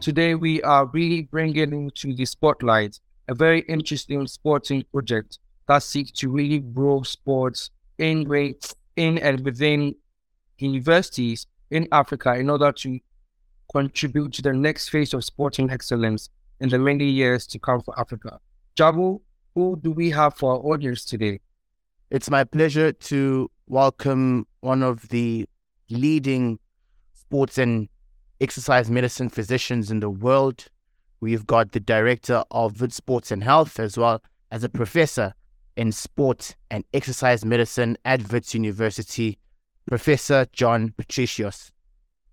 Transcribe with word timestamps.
Today, 0.00 0.34
we 0.34 0.60
are 0.62 0.86
really 0.86 1.22
bringing 1.22 1.72
into 1.72 2.14
the 2.14 2.24
spotlight 2.24 2.98
a 3.28 3.34
very 3.34 3.60
interesting 3.60 4.26
sporting 4.26 4.84
project 4.90 5.38
that 5.68 5.84
seeks 5.84 6.10
to 6.10 6.28
really 6.28 6.58
grow 6.58 7.02
sports 7.02 7.70
in, 7.98 8.28
in 8.96 9.18
and 9.18 9.44
within 9.44 9.94
universities 10.58 11.46
in 11.70 11.86
Africa 11.92 12.34
in 12.34 12.50
order 12.50 12.72
to 12.72 12.98
contribute 13.70 14.32
to 14.32 14.42
the 14.42 14.52
next 14.52 14.88
phase 14.88 15.14
of 15.14 15.24
sporting 15.24 15.70
excellence 15.70 16.28
in 16.58 16.68
the 16.68 16.78
many 16.78 17.04
years 17.04 17.46
to 17.46 17.60
come 17.60 17.80
for 17.82 17.96
Africa. 18.00 18.40
Jabu, 18.74 19.20
who 19.54 19.78
do 19.80 19.92
we 19.92 20.10
have 20.10 20.34
for 20.34 20.54
our 20.54 20.58
audience 20.58 21.04
today? 21.04 21.38
It's 22.10 22.28
my 22.28 22.42
pleasure 22.42 22.90
to 22.90 23.48
welcome 23.68 24.48
one 24.60 24.82
of 24.82 25.08
the 25.08 25.48
leading 25.88 26.58
sports 27.14 27.58
and 27.58 27.88
exercise 28.42 28.90
medicine 28.90 29.28
physicians 29.28 29.90
in 29.90 30.00
the 30.00 30.10
world. 30.10 30.66
We've 31.20 31.46
got 31.46 31.72
the 31.72 31.80
director 31.80 32.42
of 32.50 32.80
Wits 32.80 32.96
Sports 32.96 33.30
and 33.30 33.44
Health, 33.44 33.78
as 33.78 33.96
well 33.96 34.22
as 34.50 34.64
a 34.64 34.68
professor 34.68 35.34
in 35.76 35.92
sport 35.92 36.56
and 36.70 36.84
exercise 36.92 37.44
medicine 37.44 37.96
at 38.04 38.30
Wits 38.32 38.52
University, 38.54 39.38
Professor 39.86 40.46
Jon 40.52 40.92
Patricios. 40.98 41.70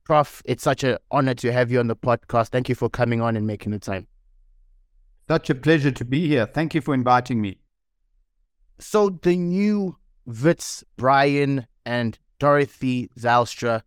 Prof, 0.03 0.41
it's 0.45 0.63
such 0.63 0.83
an 0.83 0.97
honor 1.11 1.35
to 1.35 1.51
have 1.51 1.71
you 1.71 1.79
on 1.79 1.87
the 1.87 1.95
podcast. 1.95 2.47
Thank 2.47 2.67
you 2.67 2.75
for 2.75 2.89
coming 2.89 3.21
on 3.21 3.37
and 3.37 3.45
making 3.45 3.71
the 3.71 3.79
time. 3.79 4.07
Such 5.27 5.51
a 5.51 5.55
pleasure 5.55 5.91
to 5.91 6.03
be 6.03 6.27
here. 6.27 6.47
Thank 6.47 6.73
you 6.73 6.81
for 6.81 6.95
inviting 6.95 7.39
me. 7.39 7.59
So, 8.79 9.11
the 9.21 9.35
new 9.35 9.97
Wits, 10.25 10.83
Brian, 10.97 11.67
and 11.85 12.17
Dorothy 12.39 13.09
Zylstra 13.19 13.83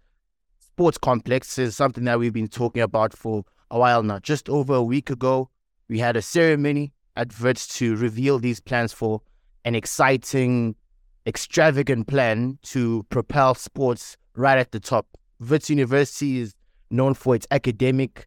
sports 0.73 0.97
complex 0.97 1.59
is 1.59 1.77
something 1.77 2.05
that 2.05 2.19
we've 2.19 2.33
been 2.33 2.49
talking 2.49 2.81
about 2.81 3.13
for 3.13 3.45
a 3.71 3.79
while 3.79 4.03
now. 4.03 4.19
Just 4.19 4.49
over 4.49 4.75
a 4.75 4.83
week 4.83 5.11
ago, 5.11 5.51
we 5.87 5.99
had 5.99 6.17
a 6.17 6.23
ceremony 6.23 6.95
at 7.15 7.39
Wits 7.39 7.69
to 7.77 7.95
reveal 7.95 8.39
these 8.39 8.59
plans 8.59 8.91
for 8.91 9.21
an 9.67 9.75
exciting, 9.75 10.75
extravagant 11.27 12.07
plan 12.07 12.59
to 12.63 13.05
propel 13.11 13.55
sports 13.55 14.17
right 14.35 14.57
at 14.57 14.73
the 14.73 14.81
top. 14.81 15.07
Wits 15.41 15.69
University 15.69 16.39
is 16.39 16.55
known 16.91 17.13
for 17.13 17.35
its 17.35 17.47
academic 17.51 18.27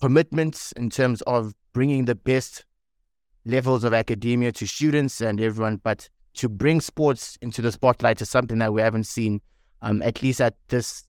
commitments 0.00 0.72
in 0.72 0.90
terms 0.90 1.22
of 1.22 1.54
bringing 1.72 2.06
the 2.06 2.16
best 2.16 2.64
levels 3.44 3.84
of 3.84 3.94
academia 3.94 4.50
to 4.50 4.66
students 4.66 5.20
and 5.20 5.40
everyone, 5.40 5.80
but 5.84 6.08
to 6.34 6.48
bring 6.48 6.80
sports 6.80 7.38
into 7.40 7.62
the 7.62 7.70
spotlight 7.70 8.20
is 8.20 8.28
something 8.28 8.58
that 8.58 8.72
we 8.72 8.82
haven't 8.82 9.06
seen, 9.06 9.40
um, 9.82 10.02
at 10.02 10.20
least 10.20 10.40
at 10.40 10.56
this 10.66 11.05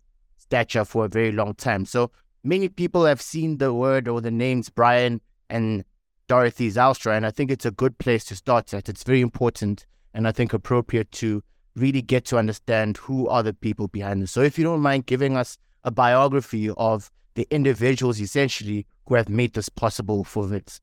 stature, 0.47 0.85
for 0.85 1.05
a 1.05 1.09
very 1.09 1.31
long 1.31 1.53
time. 1.53 1.85
So 1.85 2.11
many 2.43 2.69
people 2.69 3.05
have 3.05 3.21
seen 3.21 3.57
the 3.57 3.73
word 3.73 4.07
or 4.07 4.21
the 4.21 4.31
names 4.31 4.69
Brian 4.69 5.21
and 5.49 5.83
Dorothy 6.27 6.69
Zylstra, 6.69 7.15
and 7.15 7.25
I 7.25 7.31
think 7.31 7.51
it's 7.51 7.65
a 7.65 7.71
good 7.71 7.97
place 7.97 8.25
to 8.25 8.35
start 8.35 8.73
at. 8.73 8.89
It's 8.89 9.03
very 9.03 9.21
important 9.21 9.85
and 10.13 10.27
I 10.27 10.31
think 10.31 10.51
appropriate 10.51 11.11
to 11.13 11.43
really 11.75 12.01
get 12.01 12.25
to 12.25 12.37
understand 12.39 12.97
who 12.97 13.27
are 13.27 13.43
the 13.43 13.53
people 13.53 13.87
behind 13.87 14.21
this. 14.21 14.31
So 14.31 14.41
if 14.41 14.57
you 14.57 14.63
don't 14.63 14.81
mind 14.81 15.05
giving 15.05 15.37
us 15.37 15.59
a 15.83 15.91
biography 15.91 16.71
of 16.75 17.11
the 17.35 17.47
individuals 17.51 18.19
essentially 18.19 18.87
who 19.05 19.13
have 19.13 19.29
made 19.29 19.53
this 19.53 19.69
possible 19.69 20.23
for 20.23 20.47
Wits. 20.47 20.81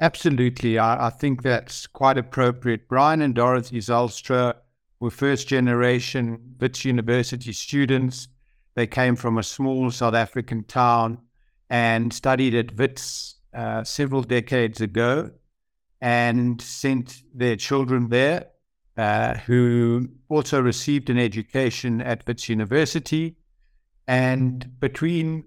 Absolutely. 0.00 0.78
I, 0.78 1.08
I, 1.08 1.10
think 1.10 1.42
that's 1.42 1.88
quite 1.88 2.16
appropriate. 2.16 2.88
Brian 2.88 3.20
and 3.20 3.34
Dorothy 3.34 3.78
Zylstra 3.78 4.54
were 5.00 5.10
first 5.10 5.48
generation 5.48 6.56
Wits 6.60 6.84
University 6.84 7.52
students. 7.52 8.28
They 8.74 8.86
came 8.86 9.16
from 9.16 9.38
a 9.38 9.42
small 9.42 9.90
South 9.90 10.14
African 10.14 10.64
town 10.64 11.18
and 11.70 12.12
studied 12.12 12.54
at 12.54 12.76
Wits 12.76 13.36
uh, 13.54 13.82
several 13.82 14.22
decades 14.22 14.80
ago 14.80 15.30
and 16.00 16.60
sent 16.60 17.22
their 17.34 17.56
children 17.56 18.08
there, 18.08 18.46
uh, 18.96 19.34
who 19.34 20.08
also 20.28 20.60
received 20.60 21.10
an 21.10 21.18
education 21.18 22.00
at 22.00 22.26
Wits 22.26 22.48
University. 22.48 23.36
And 24.06 24.78
between 24.80 25.44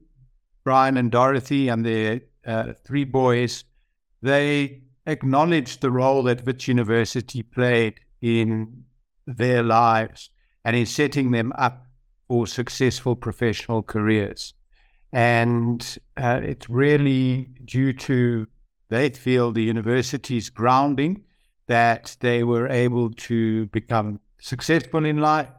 Brian 0.64 0.98
and 0.98 1.12
Dorothy 1.12 1.70
and 1.70 1.86
their 1.86 2.22
uh, 2.46 2.74
three 2.86 3.04
boys, 3.04 3.64
they 4.22 4.82
acknowledged 5.06 5.82
the 5.82 5.92
role 5.92 6.24
that 6.24 6.46
Wits 6.46 6.68
University 6.68 7.44
played 7.44 8.00
in 8.22 8.86
their 9.26 9.64
lives 9.64 10.30
and 10.66 10.76
in 10.76 10.86
setting 10.86 11.32
them 11.32 11.54
up 11.58 11.86
for 12.28 12.48
successful 12.48 13.16
professional 13.16 13.84
careers. 13.84 14.54
And 15.12 15.98
uh, 16.18 16.40
it's 16.44 16.70
really 16.70 17.50
due 17.66 17.94
to, 17.94 18.48
they 18.90 19.10
feel, 19.10 19.52
the 19.52 19.64
university's 19.64 20.50
grounding 20.50 21.24
that 21.68 22.18
they 22.20 22.44
were 22.44 22.68
able 22.68 23.12
to 23.12 23.68
become 23.68 24.20
successful 24.40 25.06
in 25.06 25.18
life, 25.18 25.50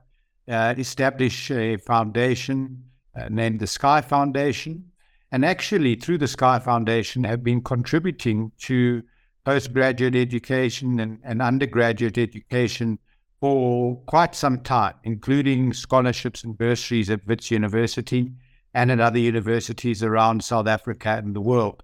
uh, 0.49 0.75
establish 0.77 1.51
a 1.51 1.77
foundation 1.77 2.85
uh, 3.17 3.29
named 3.31 3.61
the 3.61 3.67
Skye 3.67 4.01
Foundation, 4.03 4.91
and 5.31 5.45
actually 5.45 5.95
through 5.95 6.19
the 6.19 6.29
Skye 6.29 6.59
Foundation 6.59 7.25
have 7.25 7.43
been 7.43 7.63
contributing 7.63 8.53
to 8.59 9.03
postgraduate 9.45 10.17
education 10.17 11.01
and, 11.01 11.19
and 11.25 11.41
undergraduate 11.41 12.19
education 12.19 12.99
for 13.45 14.01
quite 14.07 14.35
some 14.35 14.59
time, 14.61 14.95
including 15.05 15.71
scholarships 15.75 16.45
and 16.45 16.57
bursaries 16.57 17.11
at 17.11 17.27
Wits 17.27 17.51
University 17.51 18.33
and 18.73 18.91
at 18.91 19.01
other 19.01 19.19
universities 19.19 20.03
around 20.03 20.43
South 20.43 20.67
Africa 20.67 21.21
and 21.23 21.37
the 21.37 21.43
world. 21.43 21.83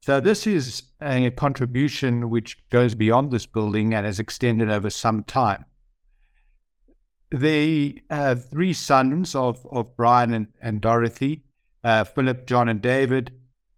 So 0.00 0.20
this 0.20 0.46
is 0.46 0.84
a 1.02 1.30
contribution 1.32 2.30
which 2.30 2.56
goes 2.70 2.94
beyond 2.94 3.30
this 3.30 3.44
building 3.44 3.92
and 3.92 4.06
has 4.06 4.20
extended 4.20 4.70
over 4.70 4.88
some 4.88 5.22
time. 5.24 5.66
The 7.30 8.00
uh, 8.08 8.36
three 8.36 8.72
sons 8.72 9.34
of, 9.34 9.66
of 9.70 9.94
Brian 9.98 10.32
and, 10.32 10.46
and 10.62 10.80
Dorothy 10.80 11.42
uh, 11.84 12.04
Philip, 12.04 12.46
John, 12.46 12.70
and 12.70 12.80
David, 12.80 13.32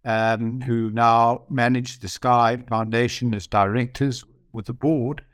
um, 0.05 0.61
who 0.61 0.89
now 0.89 1.43
manage 1.49 1.99
the 1.99 2.07
Skye 2.07 2.63
Foundation 2.69 3.33
as 3.33 3.45
directors 3.45 4.23
with 4.53 4.67
the 4.67 4.73
board, 4.73 5.24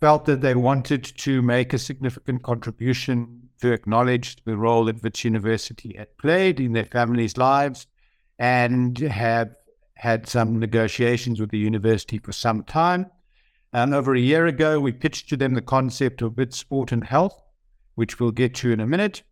felt 0.00 0.26
that 0.26 0.40
they 0.40 0.54
wanted 0.54 1.04
to 1.04 1.42
make 1.42 1.72
a 1.72 1.78
significant 1.78 2.42
contribution 2.42 3.48
to 3.60 3.72
acknowledge 3.72 4.36
the 4.44 4.56
role 4.56 4.84
that 4.84 5.02
Wits 5.02 5.24
University 5.24 5.96
had 5.96 6.16
played 6.18 6.60
in 6.60 6.72
their 6.72 6.84
families' 6.84 7.36
lives 7.36 7.86
and 8.38 8.98
have 8.98 9.56
had 9.94 10.28
some 10.28 10.58
negotiations 10.58 11.40
with 11.40 11.50
the 11.50 11.58
university 11.58 12.18
for 12.18 12.32
some 12.32 12.62
time. 12.64 13.06
And 13.72 13.94
over 13.94 14.14
a 14.14 14.20
year 14.20 14.46
ago, 14.46 14.78
we 14.78 14.92
pitched 14.92 15.28
to 15.30 15.36
them 15.36 15.54
the 15.54 15.62
concept 15.62 16.20
of 16.20 16.36
Wits 16.36 16.58
Sport 16.58 16.92
and 16.92 17.04
Health, 17.04 17.42
which 17.94 18.20
we'll 18.20 18.30
get 18.30 18.54
to 18.56 18.70
in 18.70 18.80
a 18.80 18.86
minute. 18.86 19.22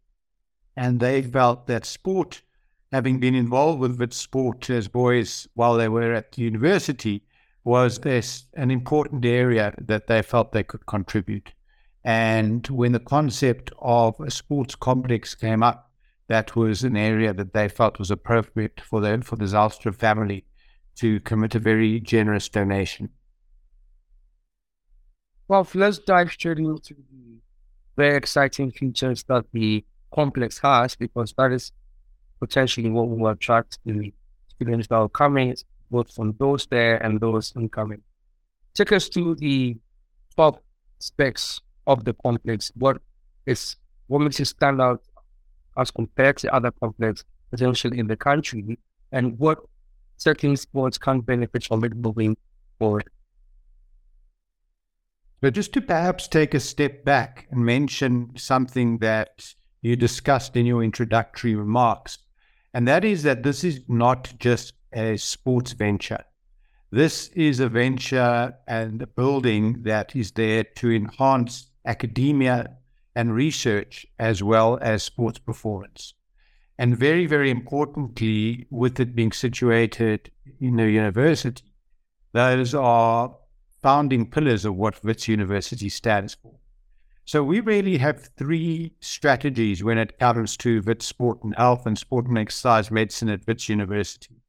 And 0.77 1.01
they 1.01 1.23
felt 1.23 1.67
that 1.67 1.85
sport 1.85 2.43
having 2.91 3.21
been 3.21 3.35
involved 3.35 3.81
with, 3.81 3.99
with 3.99 4.13
sport 4.13 4.71
as 4.71 4.89
boys 4.89 5.47
while 5.55 5.77
they 5.77 5.89
were 5.89 6.13
at 6.13 6.33
the 6.33 6.43
university, 6.43 7.23
was 7.65 7.99
this 7.99 8.45
an 8.55 8.71
important 8.71 9.25
area 9.25 9.75
that 9.79 10.07
they 10.07 10.23
felt 10.23 10.53
they 10.53 10.63
could 10.63 10.87
contribute. 10.87 11.53
And 12.05 12.67
when 12.69 12.93
the 12.93 13.01
concept 13.01 13.73
of 13.79 14.21
a 14.21 14.31
sports 14.31 14.75
complex 14.75 15.35
came 15.35 15.63
up, 15.63 15.91
that 16.29 16.55
was 16.55 16.85
an 16.85 16.97
area 16.97 17.33
that 17.33 17.55
they 17.55 17.69
felt 17.69 17.99
was 17.99 18.11
appropriate 18.11 18.81
for 18.81 19.01
the 19.01 19.23
for 19.23 19.37
the 19.37 19.45
Zylstra 19.45 19.95
family 19.95 20.45
to 20.97 21.21
commit 21.21 21.55
a 21.55 21.59
very 21.59 22.01
generous 22.01 22.49
donation. 22.49 23.11
Well, 25.49 25.67
let's 25.75 25.99
dive 25.99 26.31
straight 26.31 26.59
into 26.59 26.95
the 26.95 27.41
very 27.97 28.17
exciting 28.17 28.71
features 28.71 29.25
that 29.25 29.45
the 29.53 29.85
complex 30.15 30.59
has, 30.59 30.97
because 30.97 31.35
that 31.37 31.53
is 31.53 31.73
potentially 32.41 32.91
what 32.91 33.09
will 33.09 33.29
attract 33.29 33.79
the 33.85 34.13
students 34.49 34.89
that 34.89 34.97
are 34.97 35.09
coming, 35.09 35.55
both 35.95 36.13
from 36.13 36.35
those 36.39 36.67
there 36.67 36.97
and 37.05 37.21
those 37.21 37.53
incoming. 37.57 38.03
Take 38.75 38.93
us 38.93 39.09
to 39.11 39.37
the 39.37 39.77
top 40.37 40.63
specs 40.99 41.61
of 41.87 42.05
the 42.05 42.15
complex. 42.25 42.73
What 42.75 42.97
is 43.47 43.77
what 44.09 44.21
makes 44.21 44.41
it 44.41 44.47
stand 44.47 44.81
out 44.81 45.03
as 45.77 45.91
compared 45.91 46.37
to 46.39 46.55
other 46.55 46.73
complex 46.83 47.25
potentially 47.51 47.99
in 47.99 48.09
the 48.09 48.17
country, 48.17 48.79
and 49.13 49.39
what 49.39 49.59
certain 50.17 50.57
sports 50.57 50.99
can 50.99 51.21
benefit 51.21 51.65
from 51.65 51.85
it 51.85 51.95
moving 51.95 52.37
forward. 52.79 53.09
But 55.41 55.55
just 55.55 55.73
to 55.75 55.81
perhaps 55.81 56.27
take 56.27 56.55
a 56.55 56.61
step 56.61 57.05
back 57.05 57.47
and 57.51 57.65
mention 57.65 58.31
something 58.37 58.99
that 58.99 59.55
you 59.83 59.95
discussed 59.95 60.57
in 60.57 60.67
your 60.67 60.83
introductory 60.83 61.55
remarks, 61.55 62.19
and 62.73 62.89
that 62.89 63.05
is 63.05 63.23
that 63.23 63.43
this 63.45 63.63
is 63.63 63.81
not 63.87 64.33
just 64.39 64.73
a 64.95 65.17
sports 65.17 65.73
venture. 65.73 66.25
This 66.91 67.29
is 67.29 67.61
a 67.61 67.69
venture 67.69 68.55
and 68.67 69.03
a 69.03 69.07
building 69.07 69.83
that 69.83 70.15
is 70.15 70.33
there 70.33 70.65
to 70.65 70.93
enhance 70.93 71.67
academia, 71.85 72.77
and 73.15 73.35
research 73.35 74.07
as 74.19 74.43
well 74.43 74.79
as 74.81 75.03
sports 75.03 75.39
performance. 75.39 76.15
And 76.79 76.99
very, 76.99 77.27
very 77.27 77.51
importantly, 77.51 78.67
with 78.71 78.99
it 78.99 79.15
being 79.15 79.33
situated 79.33 80.31
in 80.61 80.81
a 80.81 80.87
university, 80.89 81.63
those 82.33 82.75
are 82.75 83.37
founding 83.83 84.29
pillars 84.29 84.65
of 84.65 84.75
what 84.75 85.05
Wits 85.05 85.29
University 85.29 85.89
stands 85.89 86.35
for. 86.35 86.55
So 87.27 87.43
we 87.45 87.61
really 87.61 87.99
have 87.99 88.29
three 88.37 88.93
strategies 89.01 89.85
when 89.85 89.99
it 89.99 90.19
comes 90.19 90.57
to 90.59 90.83
Wits 90.83 91.07
Sport 91.07 91.43
and 91.45 91.55
Health 91.57 91.87
and 91.87 91.97
Sport 91.97 92.27
and 92.27 92.37
Exercise 92.37 92.91
Medicine 92.91 93.29
at 93.29 93.47
Wits 93.47 93.69
University. 93.69 94.43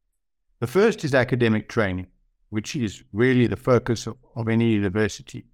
The 0.66 0.72
first 0.72 1.06
is 1.06 1.14
academic 1.14 1.70
training, 1.70 2.08
which 2.50 2.76
is 2.76 3.04
really 3.14 3.46
the 3.46 3.56
focus 3.56 4.08
of, 4.08 4.18
of 4.36 4.48
any 4.48 4.72
university. 4.72 5.46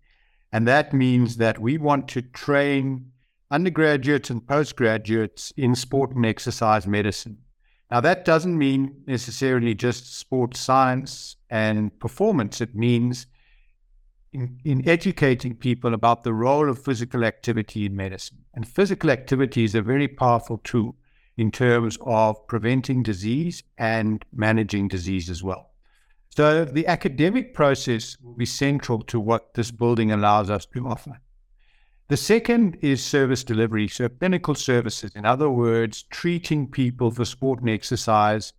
And 0.54 0.66
that 0.70 0.94
means 0.94 1.36
that 1.36 1.60
we 1.60 1.78
want 1.78 2.08
to 2.12 2.22
train 2.22 3.12
undergraduates 3.52 4.30
and 4.30 4.48
postgraduates 4.48 5.52
in 5.58 5.76
sport 5.76 6.16
and 6.16 6.26
exercise 6.26 6.88
medicine. 6.88 7.40
Now, 7.92 8.00
that 8.00 8.24
doesn't 8.24 8.58
mean 8.58 9.04
necessarily 9.06 9.76
just 9.76 10.18
sports 10.18 10.62
science 10.62 11.36
and 11.50 12.00
performance. 12.00 12.62
It 12.62 12.74
means 12.74 13.28
in, 14.32 14.62
in 14.64 14.88
educating 14.88 15.58
people 15.58 15.94
about 15.94 16.24
the 16.24 16.34
role 16.34 16.70
of 16.70 16.82
physical 16.82 17.26
activity 17.26 17.86
in 17.86 17.98
medicine. 17.98 18.46
And 18.54 18.66
physical 18.66 19.10
activity 19.10 19.66
is 19.66 19.76
a 19.76 19.82
very 19.82 20.08
powerful 20.08 20.62
tool 20.64 20.96
in 21.42 21.50
terms 21.50 21.98
of 22.02 22.46
preventing 22.46 23.02
disease 23.02 23.64
and 23.80 24.24
managing 24.32 24.88
disease 24.88 25.28
as 25.28 25.42
well. 25.42 25.72
So 26.30 26.66
the 26.66 26.86
academic 26.86 27.56
process 27.56 28.16
will 28.22 28.36
be 28.36 28.46
central 28.46 29.02
to 29.06 29.20
what 29.20 29.56
this 29.56 29.72
building 29.72 30.12
allows 30.12 30.52
us 30.52 30.68
to 30.68 30.88
offer. 30.88 31.20
The 32.10 32.18
second 32.18 32.78
is 32.82 33.04
service 33.04 33.44
delivery, 33.44 33.88
so 33.88 34.08
clinical 34.08 34.54
services. 34.54 35.14
In 35.16 35.26
other 35.26 35.50
words, 35.50 36.04
treating 36.04 36.68
people 36.68 37.10
for 37.10 37.26
sport 37.26 37.62
and 37.62 37.72
exercise 37.72 38.54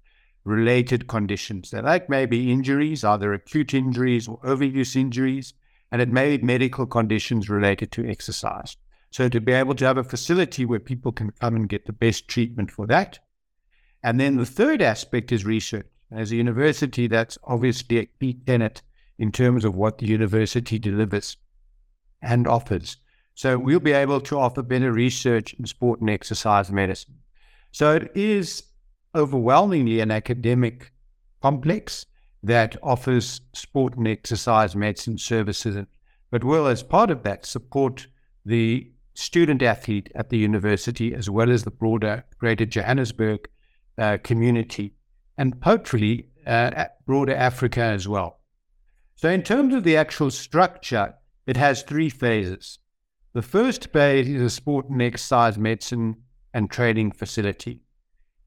related 0.44 1.06
conditions. 1.06 1.70
They 1.70 1.80
like 1.82 2.08
maybe 2.08 2.50
injuries, 2.50 3.04
either 3.04 3.32
acute 3.32 3.74
injuries 3.74 4.26
or 4.26 4.38
overuse 4.38 4.96
injuries, 4.96 5.54
and 5.92 6.02
it 6.02 6.08
may 6.08 6.36
be 6.36 6.44
medical 6.44 6.86
conditions 6.86 7.48
related 7.48 7.92
to 7.92 8.10
exercise. 8.10 8.76
So 9.12 9.28
to 9.28 9.40
be 9.42 9.52
able 9.52 9.74
to 9.74 9.84
have 9.84 9.98
a 9.98 10.04
facility 10.04 10.64
where 10.64 10.80
people 10.80 11.12
can 11.12 11.32
come 11.32 11.54
and 11.54 11.68
get 11.68 11.84
the 11.84 11.92
best 11.92 12.28
treatment 12.28 12.70
for 12.70 12.86
that. 12.86 13.18
And 14.02 14.18
then 14.18 14.38
the 14.38 14.46
third 14.46 14.80
aspect 14.80 15.30
is 15.30 15.44
research. 15.44 15.86
As 16.10 16.32
a 16.32 16.36
university, 16.36 17.06
that's 17.08 17.36
obviously 17.44 17.98
a 17.98 18.06
key 18.06 18.38
tenet 18.46 18.80
in 19.18 19.30
terms 19.30 19.66
of 19.66 19.74
what 19.74 19.98
the 19.98 20.06
university 20.06 20.78
delivers 20.78 21.36
and 22.22 22.48
offers. 22.48 22.96
So 23.34 23.58
we'll 23.58 23.80
be 23.80 23.92
able 23.92 24.22
to 24.22 24.38
offer 24.38 24.62
better 24.62 24.92
research 24.92 25.54
in 25.54 25.66
sport 25.66 26.00
and 26.00 26.08
exercise 26.08 26.72
medicine. 26.72 27.16
So 27.70 27.96
it 27.96 28.12
is 28.14 28.62
overwhelmingly 29.14 30.00
an 30.00 30.10
academic 30.10 30.90
complex 31.42 32.06
that 32.42 32.76
offers 32.82 33.42
sport 33.52 33.96
and 33.96 34.08
exercise 34.08 34.74
medicine 34.74 35.18
services, 35.18 35.84
but 36.30 36.44
will, 36.44 36.66
as 36.66 36.82
part 36.82 37.10
of 37.10 37.22
that, 37.24 37.44
support 37.44 38.06
the 38.44 38.90
student 39.14 39.62
athlete 39.62 40.10
at 40.14 40.30
the 40.30 40.38
university 40.38 41.14
as 41.14 41.28
well 41.28 41.50
as 41.50 41.64
the 41.64 41.70
broader 41.70 42.24
Greater 42.38 42.66
Johannesburg 42.66 43.48
uh, 43.98 44.18
community 44.22 44.94
and 45.38 45.54
hopefully 45.62 46.28
uh, 46.46 46.86
broader 47.06 47.34
Africa 47.34 47.82
as 47.82 48.08
well. 48.08 48.40
So, 49.16 49.28
in 49.28 49.42
terms 49.42 49.74
of 49.74 49.84
the 49.84 49.96
actual 49.96 50.30
structure, 50.30 51.14
it 51.46 51.56
has 51.56 51.82
three 51.82 52.08
phases. 52.08 52.78
The 53.34 53.42
first 53.42 53.92
phase 53.92 54.28
is 54.28 54.42
a 54.42 54.50
sport 54.50 54.88
and 54.88 55.00
exercise 55.00 55.58
medicine 55.58 56.16
and 56.54 56.70
training 56.70 57.12
facility. 57.12 57.80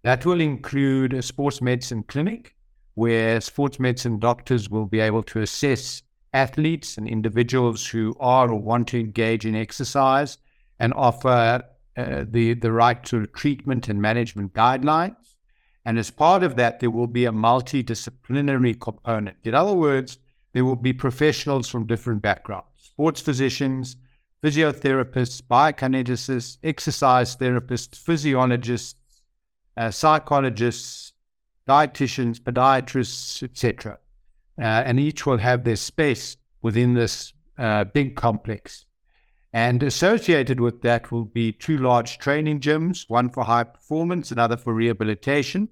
That 0.03 0.25
will 0.25 0.41
include 0.41 1.13
a 1.13 1.21
sports 1.21 1.61
medicine 1.61 2.03
clinic, 2.03 2.56
where 2.94 3.41
sports 3.41 3.79
medicine 3.79 4.19
doctors 4.19 4.69
will 4.69 4.85
be 4.85 5.00
able 5.00 5.23
to 5.23 5.41
assess 5.41 6.03
athletes 6.33 6.97
and 6.97 7.07
individuals 7.07 7.88
who 7.88 8.15
are 8.19 8.51
or 8.51 8.59
want 8.59 8.89
to 8.89 9.00
engage 9.00 9.45
in 9.45 9.56
exercise 9.56 10.38
and 10.80 10.94
offer 10.94 11.63
uh, 11.98 12.25
the, 12.27 12.54
the 12.54 12.72
right 12.72 13.04
to 13.06 13.25
treatment 13.27 13.88
and 13.88 14.01
management 14.01 14.54
guidelines. 14.54 15.16
And 15.86 16.00
as 16.00 16.10
part 16.10 16.44
of 16.44 16.56
that, 16.56 16.80
there 16.80 16.89
will 16.89 17.07
be 17.07 17.25
a 17.25 17.31
multidisciplinary 17.31 18.80
component. 18.80 19.38
In 19.44 19.54
other 19.54 19.74
words, 19.74 20.18
there 20.54 20.66
will 20.66 20.75
be 20.75 20.94
professionals 20.94 21.68
from 21.69 21.86
different 21.86 22.22
backgrounds 22.22 22.68
sports 22.77 23.19
physicians, 23.19 23.98
physiotherapists, 24.42 25.42
biokineticists, 25.42 26.57
exercise 26.63 27.36
therapists, 27.36 27.98
physiologists, 27.98 28.95
uh, 29.75 29.92
psychologists, 29.92 31.13
dietitians, 31.68 32.39
podiatrists, 32.39 33.44
etc. 33.44 33.98
Uh, 34.57 34.62
and 34.62 35.00
each 35.00 35.25
will 35.25 35.38
have 35.38 35.66
their 35.66 35.75
space 35.75 36.38
within 36.62 36.94
this 36.94 37.33
uh, 37.57 37.83
big 37.83 38.16
complex. 38.16 38.84
And 39.56 39.84
associated 39.84 40.60
with 40.60 40.81
that 40.81 41.13
will 41.13 41.24
be 41.24 41.54
two 41.54 41.78
large 41.78 42.18
training 42.18 42.60
gyms, 42.60 43.06
one 43.07 43.30
for 43.30 43.46
high 43.46 43.63
performance, 43.63 44.30
another 44.30 44.57
for 44.57 44.74
rehabilitation. 44.74 45.69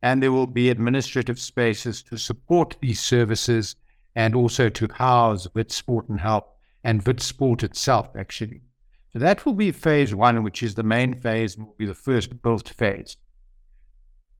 And 0.00 0.22
there 0.22 0.32
will 0.32 0.46
be 0.46 0.70
administrative 0.70 1.38
spaces 1.38 2.02
to 2.04 2.16
support 2.16 2.78
these 2.80 3.00
services 3.00 3.76
and 4.16 4.34
also 4.34 4.70
to 4.70 4.88
house 4.94 5.46
Wits 5.52 5.74
Sport 5.74 6.08
and 6.08 6.18
Health 6.18 6.46
and 6.82 7.06
Wits 7.06 7.26
Sport 7.26 7.62
itself, 7.62 8.08
actually. 8.16 8.62
So 9.12 9.18
that 9.18 9.44
will 9.44 9.52
be 9.52 9.72
phase 9.72 10.14
one, 10.14 10.42
which 10.42 10.62
is 10.62 10.74
the 10.74 10.82
main 10.82 11.12
phase 11.12 11.58
will 11.58 11.74
be 11.76 11.84
the 11.84 11.92
first 11.92 12.40
built 12.40 12.70
phase. 12.70 13.18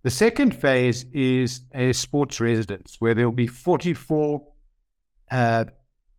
The 0.02 0.10
second 0.10 0.56
phase 0.56 1.04
is 1.12 1.60
a 1.74 1.92
sports 1.92 2.40
residence 2.40 2.96
where 3.00 3.12
there 3.12 3.26
will 3.26 3.36
be 3.36 3.48
44 3.48 4.48
uh, 5.30 5.66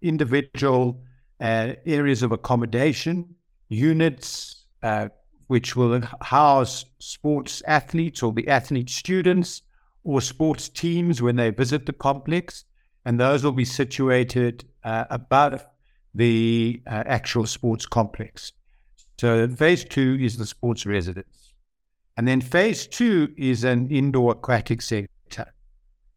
individual 0.04 1.04
uh, 1.42 1.74
areas 1.86 2.24
of 2.24 2.32
accommodation, 2.32 3.36
units, 3.70 4.66
uh, 4.84 5.10
which 5.48 5.76
will 5.76 6.02
house 6.22 6.86
sports 7.00 7.64
athletes 7.66 8.22
or 8.22 8.32
the 8.34 8.48
athlete 8.48 8.90
students 8.90 9.64
or 10.04 10.22
sports 10.22 10.70
teams 10.70 11.22
when 11.22 11.36
they 11.36 11.50
visit 11.50 11.86
the 11.86 11.94
complex. 11.94 12.66
And 13.06 13.20
those 13.20 13.44
will 13.44 13.52
be 13.54 13.66
situated 13.66 14.66
uh, 14.84 15.06
above 15.10 15.66
the 16.14 16.82
uh, 16.86 17.04
actual 17.06 17.46
sports 17.46 17.86
complex. 17.86 18.52
So 19.20 19.48
phase 19.48 19.84
two 19.84 20.18
is 20.22 20.38
the 20.38 20.46
sports 20.46 20.86
residence. 20.86 21.54
And 22.18 22.28
then 22.28 22.42
phase 22.42 22.86
two 22.88 23.34
is 23.38 23.64
an 23.64 23.90
indoor 23.90 24.34
aquatic 24.34 24.82
center. 24.82 25.54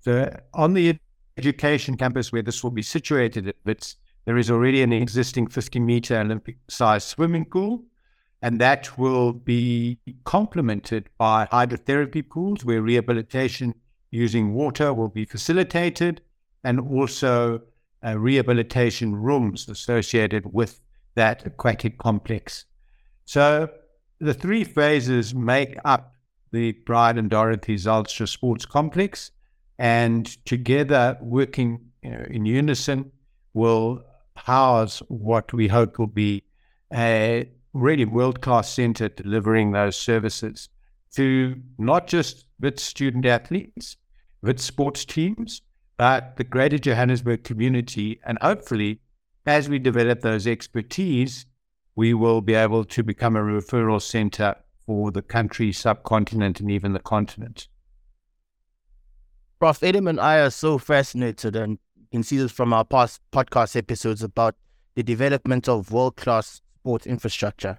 So 0.01 0.37
on 0.53 0.75
the 0.75 0.99
education 1.37 1.97
campus 1.97 2.33
where 2.33 2.43
this 2.43 2.63
will 2.63 2.71
be 2.71 2.83
situated, 2.83 3.55
it's, 3.65 3.97
there 4.25 4.39
is 4.39 4.51
already 4.51 4.83
an 4.83 4.93
existing 4.93 5.49
50 5.49 5.81
meter 5.81 6.19
Olympic 6.19 6.57
sized 6.69 7.09
swimming 7.09 7.45
pool. 7.45 7.85
And 8.45 8.61
that 8.61 8.99
will 8.99 9.33
be 9.33 9.99
complemented 10.25 11.09
by 11.17 11.47
hydrotherapy 11.47 12.29
pools 12.29 12.65
where 12.65 12.83
rehabilitation 12.83 13.75
using 14.11 14.53
water 14.53 14.93
will 14.93 15.09
be 15.09 15.25
facilitated 15.25 16.21
and 16.65 16.81
also 16.81 17.61
uh, 18.05 18.19
rehabilitation 18.19 19.15
rooms 19.15 19.69
associated 19.69 20.53
with 20.53 20.81
that 21.15 21.47
aquatic 21.47 21.99
complex. 21.99 22.65
So 23.25 23.69
the 24.19 24.35
three 24.35 24.65
phases 24.65 25.35
make 25.35 25.77
up 25.85 26.15
the 26.53 26.73
Brian 26.85 27.19
and 27.19 27.31
Dorothy 27.31 27.77
Zylstra 27.77 28.29
Sports 28.29 28.67
Complex, 28.67 29.31
and 29.79 30.27
together, 30.45 31.17
working 31.21 31.81
you 32.03 32.11
know, 32.11 32.25
in 32.31 32.45
unison, 32.45 33.11
will 33.55 34.05
house 34.37 35.01
what 35.09 35.53
we 35.53 35.69
hope 35.69 35.99
will 35.99 36.07
be 36.07 36.43
a 36.93 37.49
really 37.73 38.05
world 38.05 38.41
class 38.41 38.69
center 38.69 39.09
delivering 39.09 39.73
those 39.73 39.97
services 39.97 40.69
to 41.15 41.57
not 41.79 42.07
just 42.07 42.47
Wits 42.61 42.83
student 42.83 43.27
athletes, 43.27 43.97
Wits 44.43 44.65
sports 44.65 45.05
teams, 45.05 45.63
but 45.97 46.37
the 46.37 46.45
greater 46.45 46.79
Johannesburg 46.79 47.45
community. 47.45 48.21
And 48.25 48.39
hopefully, 48.41 49.01
as 49.47 49.69
we 49.69 49.79
develop 49.79 50.21
those 50.21 50.47
expertise, 50.47 51.47
we 51.95 52.15
will 52.15 52.41
be 52.41 52.55
able 52.55 52.85
to 52.85 53.03
become 53.03 53.37
a 53.37 53.41
referral 53.41 54.01
center 54.01 54.55
for 54.87 55.11
the 55.11 55.23
country, 55.23 55.73
subcontinent, 55.73 56.61
and 56.61 56.71
even 56.71 56.93
the 56.93 56.99
continent. 56.99 57.69
Prof. 59.59 59.83
And 59.83 60.19
I 60.19 60.41
are 60.41 60.51
so 60.51 60.79
fascinated, 60.79 61.55
and 61.55 61.79
can 62.13 62.23
see 62.23 62.37
this 62.37 62.53
from 62.53 62.73
our 62.73 62.85
past 62.85 63.21
podcast 63.33 63.75
episodes 63.75 64.23
about 64.23 64.55
the 64.95 65.03
development 65.03 65.69
of 65.69 65.91
world 65.91 66.17
class 66.17 66.61
sports 66.79 67.07
infrastructure. 67.07 67.79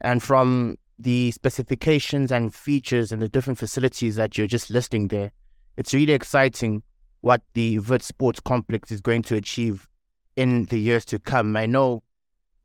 And 0.00 0.22
from 0.22 0.76
the 0.98 1.32
specifications 1.32 2.30
and 2.30 2.54
features 2.54 3.10
and 3.10 3.20
the 3.20 3.28
different 3.28 3.58
facilities 3.58 4.16
that 4.16 4.38
you're 4.38 4.46
just 4.46 4.70
listing 4.70 5.08
there, 5.08 5.32
it's 5.76 5.92
really 5.92 6.12
exciting 6.12 6.82
what 7.20 7.42
the 7.54 7.80
Wits 7.80 8.06
Sports 8.06 8.38
Complex 8.38 8.92
is 8.92 9.00
going 9.00 9.22
to 9.22 9.34
achieve 9.34 9.88
in 10.36 10.66
the 10.66 10.78
years 10.78 11.04
to 11.06 11.18
come. 11.18 11.56
I 11.56 11.66
know 11.66 12.02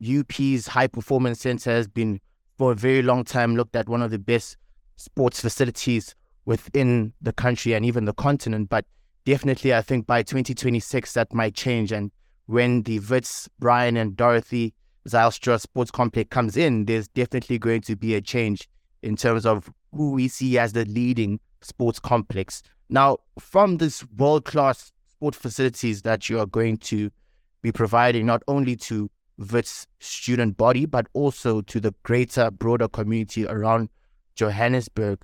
UP's 0.00 0.68
high 0.68 0.86
performance 0.86 1.40
center 1.40 1.70
has 1.70 1.88
been 1.88 2.20
for 2.56 2.72
a 2.72 2.76
very 2.76 3.02
long 3.02 3.24
time 3.24 3.56
looked 3.56 3.74
at 3.74 3.88
one 3.88 4.02
of 4.02 4.10
the 4.10 4.18
best 4.18 4.56
sports 4.96 5.40
facilities 5.40 6.14
within 6.44 7.14
the 7.20 7.32
country 7.32 7.72
and 7.72 7.84
even 7.84 8.04
the 8.04 8.12
continent. 8.12 8.68
But 8.68 8.84
definitely, 9.24 9.74
I 9.74 9.82
think 9.82 10.06
by 10.06 10.22
2026 10.22 11.12
that 11.14 11.32
might 11.32 11.54
change. 11.54 11.92
And 11.92 12.10
when 12.46 12.82
the 12.82 13.00
Wits, 13.00 13.48
Brian, 13.58 13.96
and 13.96 14.16
Dorothy 14.16 14.74
Zylstra 15.08 15.60
Sports 15.60 15.90
Complex 15.90 16.28
comes 16.30 16.56
in, 16.56 16.86
there's 16.86 17.08
definitely 17.08 17.58
going 17.58 17.80
to 17.82 17.96
be 17.96 18.14
a 18.14 18.20
change 18.20 18.68
in 19.02 19.16
terms 19.16 19.46
of 19.46 19.70
who 19.94 20.12
we 20.12 20.28
see 20.28 20.58
as 20.58 20.72
the 20.72 20.84
leading 20.84 21.40
sports 21.60 21.98
complex. 21.98 22.62
Now, 22.88 23.18
from 23.38 23.78
this 23.78 24.04
world 24.16 24.44
class 24.44 24.92
sport 25.08 25.34
facilities 25.34 26.02
that 26.02 26.28
you 26.28 26.38
are 26.38 26.46
going 26.46 26.78
to 26.78 27.10
be 27.62 27.72
providing, 27.72 28.26
not 28.26 28.42
only 28.48 28.76
to 28.76 29.10
Wits 29.38 29.86
student 30.00 30.56
body, 30.56 30.84
but 30.84 31.06
also 31.14 31.62
to 31.62 31.80
the 31.80 31.94
greater, 32.02 32.50
broader 32.50 32.88
community 32.88 33.46
around 33.46 33.88
Johannesburg, 34.34 35.18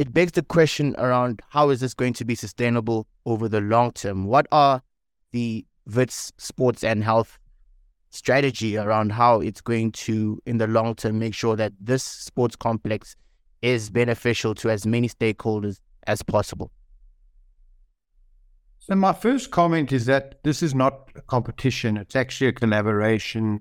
it 0.00 0.14
begs 0.14 0.32
the 0.32 0.42
question 0.42 0.94
around 0.96 1.42
how 1.50 1.68
is 1.68 1.80
this 1.80 1.92
going 1.92 2.14
to 2.14 2.24
be 2.24 2.34
sustainable 2.34 3.06
over 3.26 3.50
the 3.50 3.60
long 3.60 3.92
term? 3.92 4.24
What 4.24 4.46
are 4.50 4.80
the 5.32 5.66
Wits 5.94 6.32
sports 6.38 6.82
and 6.82 7.04
health 7.04 7.38
strategy 8.08 8.78
around 8.78 9.12
how 9.12 9.40
it's 9.40 9.60
going 9.60 9.92
to, 9.92 10.40
in 10.46 10.56
the 10.56 10.66
long 10.66 10.94
term, 10.94 11.18
make 11.18 11.34
sure 11.34 11.54
that 11.56 11.74
this 11.78 12.02
sports 12.02 12.56
complex 12.56 13.14
is 13.60 13.90
beneficial 13.90 14.54
to 14.54 14.70
as 14.70 14.86
many 14.86 15.06
stakeholders 15.06 15.80
as 16.06 16.22
possible. 16.22 16.70
So, 18.78 18.94
my 18.94 19.12
first 19.12 19.50
comment 19.50 19.92
is 19.92 20.06
that 20.06 20.42
this 20.44 20.62
is 20.62 20.74
not 20.74 21.10
a 21.14 21.20
competition, 21.20 21.98
it's 21.98 22.16
actually 22.16 22.46
a 22.48 22.52
collaboration. 22.52 23.60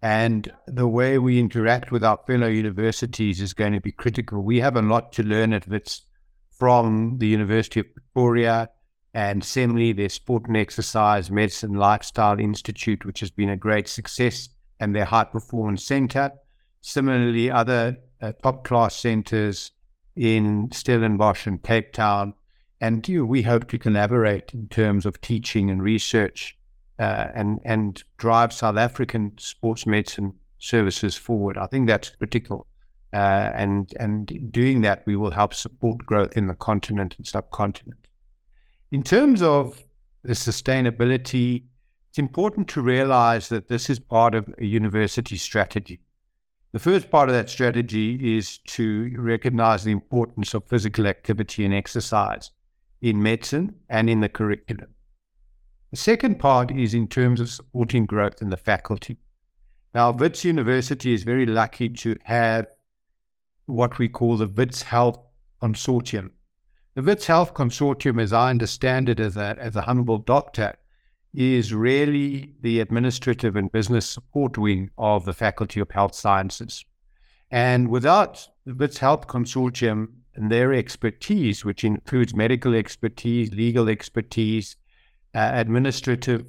And 0.00 0.52
the 0.66 0.86
way 0.86 1.18
we 1.18 1.40
interact 1.40 1.90
with 1.90 2.04
our 2.04 2.20
fellow 2.26 2.46
universities 2.46 3.40
is 3.40 3.52
going 3.52 3.72
to 3.72 3.80
be 3.80 3.90
critical. 3.90 4.42
We 4.42 4.60
have 4.60 4.76
a 4.76 4.82
lot 4.82 5.12
to 5.14 5.24
learn 5.24 5.52
at 5.52 5.66
WITS 5.66 6.02
from 6.50 7.18
the 7.18 7.26
University 7.26 7.80
of 7.80 7.86
Pretoria, 7.94 8.70
and 9.14 9.42
similarly, 9.42 9.92
their 9.92 10.08
Sport 10.08 10.46
and 10.46 10.56
Exercise 10.56 11.30
Medicine 11.30 11.74
Lifestyle 11.74 12.38
Institute, 12.38 13.04
which 13.04 13.20
has 13.20 13.30
been 13.30 13.48
a 13.48 13.56
great 13.56 13.88
success, 13.88 14.48
and 14.78 14.94
their 14.94 15.06
High 15.06 15.24
Performance 15.24 15.84
Center. 15.84 16.32
Similarly, 16.80 17.50
other 17.50 17.96
uh, 18.20 18.32
top 18.42 18.64
class 18.64 18.94
centers 18.94 19.72
in 20.14 20.70
Stellenbosch 20.72 21.46
and 21.46 21.62
Cape 21.62 21.92
Town. 21.92 22.34
And 22.80 23.08
you 23.08 23.20
know, 23.20 23.24
we 23.24 23.42
hope 23.42 23.68
to 23.68 23.78
collaborate 23.78 24.52
in 24.52 24.68
terms 24.68 25.06
of 25.06 25.20
teaching 25.20 25.70
and 25.70 25.82
research 25.82 26.57
uh, 26.98 27.28
and, 27.34 27.60
and 27.64 28.02
drive 28.16 28.52
South 28.52 28.76
African 28.76 29.32
sports 29.38 29.86
medicine 29.86 30.34
services 30.58 31.16
forward. 31.16 31.56
I 31.56 31.66
think 31.66 31.86
that's 31.86 32.10
critical. 32.10 32.66
Uh, 33.12 33.50
and, 33.54 33.92
and 33.98 34.52
doing 34.52 34.82
that, 34.82 35.04
we 35.06 35.16
will 35.16 35.30
help 35.30 35.54
support 35.54 36.04
growth 36.04 36.36
in 36.36 36.46
the 36.46 36.54
continent 36.54 37.14
and 37.16 37.26
subcontinent. 37.26 38.08
In 38.90 39.02
terms 39.02 39.40
of 39.42 39.82
the 40.22 40.34
sustainability, 40.34 41.64
it's 42.10 42.18
important 42.18 42.68
to 42.68 42.82
realize 42.82 43.48
that 43.48 43.68
this 43.68 43.88
is 43.88 43.98
part 43.98 44.34
of 44.34 44.52
a 44.58 44.64
university 44.64 45.36
strategy. 45.36 46.00
The 46.72 46.78
first 46.78 47.10
part 47.10 47.30
of 47.30 47.34
that 47.34 47.48
strategy 47.48 48.36
is 48.36 48.58
to 48.58 49.14
recognize 49.16 49.84
the 49.84 49.92
importance 49.92 50.52
of 50.52 50.68
physical 50.68 51.06
activity 51.06 51.64
and 51.64 51.72
exercise 51.72 52.50
in 53.00 53.22
medicine 53.22 53.74
and 53.88 54.10
in 54.10 54.20
the 54.20 54.28
curriculum. 54.28 54.88
The 55.90 55.96
second 55.96 56.38
part 56.38 56.70
is 56.70 56.92
in 56.92 57.08
terms 57.08 57.40
of 57.40 57.48
supporting 57.48 58.04
growth 58.04 58.42
in 58.42 58.50
the 58.50 58.58
faculty. 58.58 59.16
Now, 59.94 60.10
WITS 60.10 60.44
University 60.44 61.14
is 61.14 61.22
very 61.22 61.46
lucky 61.46 61.88
to 61.88 62.14
have 62.24 62.66
what 63.64 63.98
we 63.98 64.06
call 64.08 64.36
the 64.36 64.48
WITS 64.48 64.82
Health 64.82 65.18
Consortium. 65.62 66.32
The 66.94 67.02
WITS 67.02 67.26
Health 67.26 67.54
Consortium, 67.54 68.20
as 68.20 68.34
I 68.34 68.50
understand 68.50 69.08
it 69.08 69.18
as 69.18 69.38
a, 69.38 69.56
as 69.58 69.76
a 69.76 69.82
humble 69.82 70.18
doctor, 70.18 70.76
is 71.32 71.72
really 71.72 72.54
the 72.60 72.80
administrative 72.80 73.56
and 73.56 73.72
business 73.72 74.06
support 74.06 74.58
wing 74.58 74.90
of 74.98 75.24
the 75.24 75.32
Faculty 75.32 75.80
of 75.80 75.90
Health 75.90 76.14
Sciences. 76.14 76.84
And 77.50 77.88
without 77.88 78.46
the 78.66 78.74
WITS 78.74 78.98
Health 78.98 79.26
Consortium 79.26 80.08
and 80.34 80.52
their 80.52 80.74
expertise, 80.74 81.64
which 81.64 81.82
includes 81.82 82.34
medical 82.34 82.74
expertise, 82.74 83.54
legal 83.54 83.88
expertise, 83.88 84.76
administrative 85.34 86.46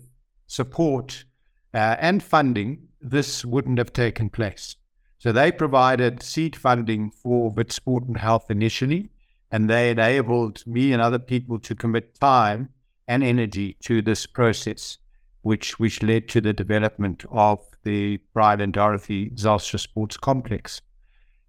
support, 0.48 1.25
uh, 1.74 1.95
and 2.00 2.24
funding, 2.24 2.88
this 3.01 3.45
wouldn't 3.45 3.77
have 3.77 3.93
taken 3.93 4.29
place. 4.29 4.75
So 5.17 5.31
they 5.31 5.51
provided 5.51 6.24
seed 6.24 6.55
funding 6.55 7.12
for 7.12 7.51
WITS 7.51 7.75
Sport 7.75 8.05
and 8.05 8.17
Health 8.17 8.50
initially 8.50 9.09
and 9.51 9.69
they 9.69 9.89
enabled 9.89 10.65
me 10.67 10.93
and 10.93 11.01
other 11.01 11.19
people 11.19 11.59
to 11.59 11.75
commit 11.75 12.19
time 12.19 12.69
and 13.07 13.24
energy 13.24 13.75
to 13.81 14.01
this 14.01 14.25
process, 14.25 14.98
which 15.41 15.79
which 15.79 16.03
led 16.03 16.27
to 16.29 16.41
the 16.41 16.53
development 16.53 17.25
of 17.31 17.59
the 17.83 18.19
Brian 18.33 18.62
and 18.62 18.74
Dorothy 18.74 19.31
Zylstra 19.31 19.79
Sports 19.79 20.17
Complex. 20.17 20.81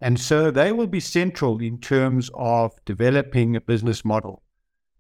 And 0.01 0.19
so 0.19 0.51
they 0.51 0.73
will 0.73 0.87
be 0.87 1.01
central 1.01 1.61
in 1.61 1.79
terms 1.79 2.31
of 2.35 2.73
developing 2.87 3.55
a 3.55 3.61
business 3.61 4.03
model. 4.03 4.43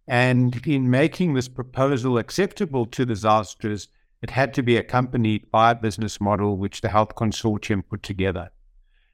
And 0.08 0.66
in 0.66 0.90
making 0.90 1.34
this 1.34 1.48
proposal 1.48 2.18
acceptable 2.18 2.86
to 2.86 3.04
the 3.04 3.14
Zylstras, 3.14 3.88
it 4.22 4.30
had 4.30 4.52
to 4.54 4.62
be 4.62 4.76
accompanied 4.76 5.50
by 5.50 5.70
a 5.70 5.74
business 5.74 6.20
model 6.20 6.56
which 6.56 6.80
the 6.80 6.88
Health 6.88 7.14
Consortium 7.14 7.82
put 7.88 8.02
together. 8.02 8.50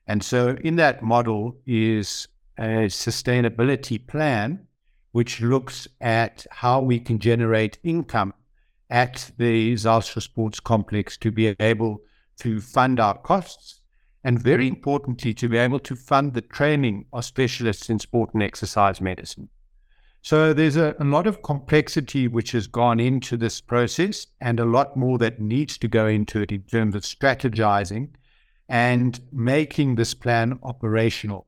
And 0.06 0.22
so 0.22 0.56
in 0.62 0.76
that 0.76 1.02
model 1.02 1.56
is 1.66 2.28
a 2.58 2.86
sustainability 2.86 4.04
plan 4.04 4.66
which 5.12 5.40
looks 5.40 5.88
at 6.00 6.46
how 6.50 6.80
we 6.80 6.98
can 6.98 7.18
generate 7.18 7.78
income 7.82 8.34
at 8.90 9.30
the 9.38 9.74
Zylstra 9.74 10.22
Sports 10.22 10.60
Complex 10.60 11.16
to 11.18 11.30
be 11.30 11.56
able 11.58 12.02
to 12.38 12.60
fund 12.60 13.00
our 13.00 13.16
costs 13.18 13.80
and 14.24 14.42
very 14.42 14.66
importantly 14.68 15.32
to 15.34 15.48
be 15.48 15.56
able 15.56 15.78
to 15.78 15.96
fund 15.96 16.34
the 16.34 16.40
training 16.40 17.06
of 17.12 17.24
specialists 17.24 17.88
in 17.88 17.98
sport 17.98 18.34
and 18.34 18.42
exercise 18.42 19.00
medicine. 19.00 19.48
So 20.26 20.52
there's 20.52 20.74
a, 20.74 20.96
a, 20.98 21.04
lot 21.04 21.28
of 21.28 21.44
complexity 21.44 22.26
which 22.26 22.50
has 22.50 22.66
gone 22.66 22.98
into 22.98 23.36
this 23.36 23.60
process 23.60 24.26
and 24.40 24.58
a 24.58 24.64
lot 24.64 24.96
more 24.96 25.18
that 25.18 25.40
needs 25.40 25.78
to 25.78 25.86
go 25.86 26.08
into 26.08 26.40
it 26.40 26.50
in 26.50 26.62
terms 26.62 26.96
of 26.96 27.02
strategizing 27.02 28.08
and 28.68 29.20
making 29.30 29.94
this 29.94 30.14
plan 30.14 30.58
operational. 30.64 31.46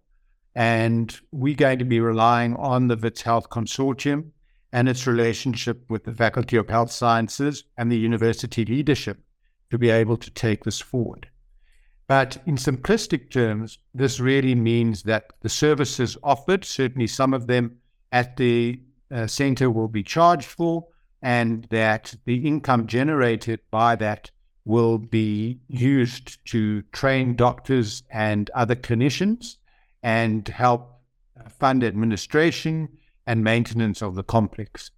And 0.54 1.12
we're 1.32 1.56
going 1.56 1.80
to 1.80 1.85
be 1.85 1.99
relying 1.99 2.54
on 2.54 2.87
the 2.87 2.94
WITS 2.94 3.23
Health 3.23 3.50
Consortium 3.50 4.30
and 4.73 4.88
its 4.88 5.08
relationship 5.08 5.82
with 5.88 6.04
the 6.04 6.14
Faculty 6.14 6.56
of 6.56 6.68
Health 6.68 6.92
Sciences 6.92 7.64
and 7.76 7.90
the 7.90 7.99
university 7.99 8.64
leadership 8.64 9.18
to 9.70 9.78
be 9.78 9.90
able 9.90 10.18
to 10.18 10.30
take 10.30 10.62
this 10.62 10.80
forward. 10.80 11.28
But 12.06 12.40
in 12.47 12.54
simplistic 12.54 13.32
terms, 13.32 13.78
this 13.92 14.20
really 14.20 14.54
means 14.54 15.02
that 15.02 15.32
the 15.40 15.49
services 15.49 16.16
offered, 16.23 16.64
certainly 16.64 17.08
some 17.08 17.35
of 17.35 17.49
them 17.49 17.77
at 18.12 18.36
the 18.36 18.80
uh, 19.10 19.26
center 19.26 19.70
will 19.70 19.88
be 19.88 20.02
charged 20.02 20.46
for, 20.46 20.86
and 21.22 21.66
that 21.70 22.14
the 22.24 22.46
income 22.46 22.86
generated 22.86 23.60
by 23.70 23.96
that 23.96 24.30
will 24.64 24.98
be 24.98 25.58
used 25.68 26.38
to 26.44 26.82
train 26.92 27.34
doctors 27.34 28.02
and 28.10 28.50
other 28.54 28.76
clinicians 28.76 29.56
and 30.02 30.46
help 30.48 31.00
fund 31.58 31.82
administration 31.82 32.88
and 33.26 33.42
maintenance 33.42 34.02
of 34.02 34.14
the 34.14 34.22
complex. 34.22 34.90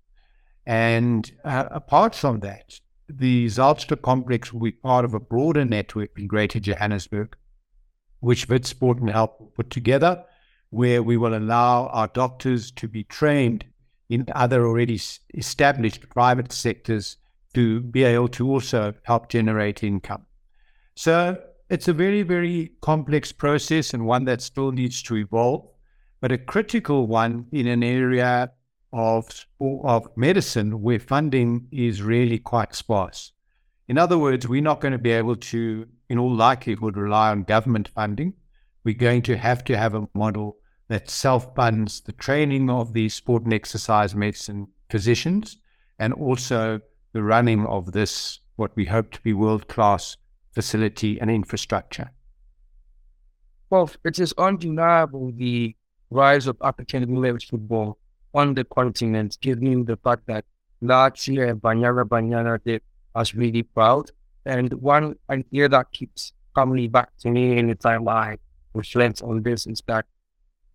And 0.67 1.31
uh, 1.45 1.67
apart 1.71 2.15
from 2.15 2.41
that, 2.41 2.81
the 3.09 3.47
Zylstra 3.47 4.01
complex 4.01 4.53
will 4.53 4.61
be 4.61 4.73
part 4.73 5.05
of 5.05 5.15
a 5.15 5.21
broader 5.21 5.65
network 5.65 6.11
in 6.17 6.27
Greater 6.27 6.61
Johannesburg, 6.61 7.37
which 8.21 8.49
Wits 8.49 8.69
Sport 8.69 8.99
and 8.99 9.13
will 9.13 9.53
put 9.57 9.71
together, 9.71 10.25
where 10.71 11.03
we 11.03 11.17
will 11.17 11.37
allow 11.37 11.87
our 11.89 12.09
doctors 12.09 12.71
to 12.71 12.89
be 12.89 13.05
trained 13.05 13.65
in 14.09 14.25
other 14.35 14.67
already 14.67 15.01
established 15.35 16.09
private 16.09 16.53
sectors 16.53 17.17
to 17.55 17.81
be 17.81 18.05
able 18.05 18.29
to 18.29 18.49
also 18.49 18.95
help 19.05 19.29
generate 19.29 19.83
income. 19.83 20.27
So 20.95 21.41
it's 21.69 21.89
a 21.89 21.93
very, 21.93 22.23
very 22.23 22.73
complex 22.81 23.33
process 23.33 23.95
and 23.95 24.07
one 24.07 24.25
that 24.25 24.41
still 24.41 24.73
needs 24.73 25.03
to 25.05 25.17
evolve, 25.17 25.67
but 26.21 26.33
a 26.33 26.39
critical 26.39 27.07
one 27.07 27.47
in 27.53 27.67
an 27.67 27.83
area 27.83 28.51
of, 28.93 29.47
of 29.61 30.09
medicine 30.17 30.83
where 30.83 30.99
funding 30.99 31.69
is 31.71 32.03
really 32.03 32.39
quite 32.39 32.75
sparse. 32.75 33.33
In 33.89 33.99
other 33.99 34.19
words, 34.19 34.47
we're 34.47 34.63
not 34.63 34.81
going 34.81 34.93
to 34.93 34.99
be 34.99 35.11
able 35.11 35.37
to, 35.37 35.87
in 36.09 36.19
all 36.19 36.35
likelihood, 36.35 36.97
rely 36.97 37.31
on 37.31 37.43
government 37.43 37.89
funding. 37.89 38.35
We're 38.85 38.95
going 38.95 39.23
to 39.23 39.37
have 39.37 39.65
to 39.65 39.77
have 39.77 39.95
a 39.95 40.09
model 40.15 40.59
that 40.91 41.09
self 41.09 41.55
funds 41.55 42.01
the 42.01 42.13
training 42.13 42.69
of 42.69 42.93
these 42.93 43.15
sport 43.15 43.45
and 43.45 43.55
exercise 43.55 44.13
medicine 44.13 44.67
physicians 44.91 45.57
and 46.01 46.13
also 46.13 46.81
the 47.13 47.23
running 47.23 47.65
of 47.67 47.93
this, 47.93 48.41
what 48.57 48.75
we 48.75 48.85
hope 48.85 49.13
to 49.13 49.21
be 49.21 49.33
world 49.33 49.69
class 49.69 50.17
facility 50.53 51.21
and 51.21 51.31
infrastructure? 51.31 52.11
Well, 53.71 53.89
it 54.05 54.19
is 54.19 54.35
undeniable 54.37 55.31
the 55.37 55.77
rise 56.11 56.49
of 56.49 56.57
African 56.61 57.15
women's 57.15 57.45
football 57.45 57.97
on 58.35 58.55
the 58.55 58.65
continent, 58.65 59.39
given 59.41 59.85
the 59.85 59.97
fact 59.97 60.27
that 60.27 60.45
last 60.81 61.29
year 61.29 61.55
Banyana 61.55 62.05
Banyana 62.05 62.59
did 62.65 62.83
us 63.15 63.33
really 63.33 63.63
proud. 63.63 64.11
And 64.45 64.73
one 64.75 65.15
idea 65.31 65.69
that 65.69 65.93
keeps 65.93 66.33
coming 66.53 66.91
back 66.91 67.11
to 67.21 67.31
me 67.31 67.59
anytime 67.59 68.09
I 68.09 68.39
reflect 68.75 69.23
on 69.23 69.45
this 69.45 69.69
is 69.69 69.81
that 69.87 70.05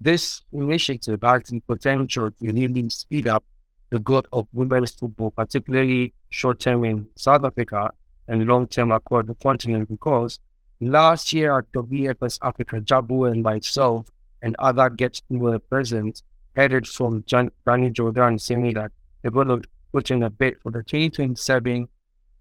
this 0.05 0.43
initiative 0.53 1.19
has 1.23 1.43
the 1.49 1.59
potential 1.61 2.29
to 2.29 2.35
really 2.41 2.89
speed 2.89 3.27
up 3.27 3.43
the 3.89 3.97
growth 3.97 4.27
of 4.31 4.47
women's 4.53 4.91
football, 4.91 5.31
particularly 5.31 6.13
short 6.29 6.59
term 6.59 6.85
in 6.85 7.07
South 7.15 7.43
Africa 7.43 7.89
and 8.27 8.45
long 8.45 8.67
term 8.67 8.91
across 8.91 9.25
the 9.25 9.33
continent, 9.35 9.89
because 9.89 10.39
last 10.79 11.33
year 11.33 11.57
at 11.57 11.71
WFS 11.71 12.37
Africa, 12.43 12.79
Jabu 12.81 13.31
and 13.31 13.41
myself 13.41 14.05
and 14.43 14.55
other 14.59 14.91
guests 14.91 15.23
who 15.27 15.39
were 15.39 15.57
present 15.57 16.21
headed 16.55 16.87
from 16.87 17.23
John, 17.25 17.49
Danny 17.65 17.89
Jordaan 17.89 18.39
saying 18.39 18.73
that 18.75 18.91
they're 19.21 19.31
going 19.31 19.47
to 19.47 19.61
put 19.91 20.11
in 20.11 20.21
a 20.21 20.29
bid 20.29 20.61
for 20.61 20.71
the 20.71 20.83
2027 20.83 21.87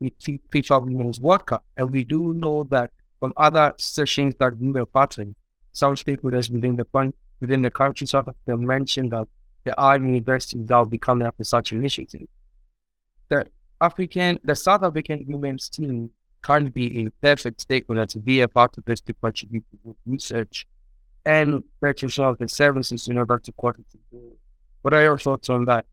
FIFA 0.03 0.85
Women's 0.85 1.19
World 1.19 1.47
Cup. 1.47 1.65
And 1.79 1.91
we 1.91 2.05
do 2.05 2.35
know 2.35 2.65
that 2.65 2.91
from 3.21 3.33
other 3.39 3.73
sessions 3.79 4.35
that 4.39 4.59
we 4.59 4.71
were 4.71 4.85
participating, 4.85 5.35
some 5.73 5.95
stakeholders 5.95 6.51
within 6.51 6.77
the 6.77 6.85
within 7.41 7.63
the 7.63 7.71
country 7.71 8.07
of 8.13 8.29
they 8.47 8.55
mentioned 8.55 9.13
that 9.13 9.27
there 9.65 9.79
are 9.79 9.99
universities 9.99 10.67
that 10.67 10.77
will 10.77 10.85
be 10.85 10.99
coming 10.99 11.27
up 11.27 11.35
with 11.39 11.47
such 11.47 11.73
initiatives. 11.73 12.27
The 13.29 13.47
African, 13.81 14.39
the 14.45 14.55
South 14.55 14.83
African 14.83 15.25
women's 15.27 15.69
team 15.69 16.11
can't 16.43 16.73
be 16.73 17.07
a 17.07 17.11
perfect 17.23 17.63
stakeholder 17.63 18.07
to 18.07 18.19
be 18.19 18.41
a 18.43 18.49
part 18.49 18.77
of 18.77 18.85
this 18.85 19.01
to 19.03 19.15
contribute 19.15 19.65
to 19.71 19.97
research 20.07 20.67
and 21.25 21.65
purchase 21.81 22.19
of 22.19 22.39
the 22.39 22.49
services 22.49 23.09
in 23.09 23.17
order 23.17 23.39
to 23.39 23.53
quality. 23.53 23.99
What 24.83 24.93
are 24.93 25.03
your 25.03 25.19
thoughts 25.19 25.49
on 25.49 25.65
that? 25.65 25.87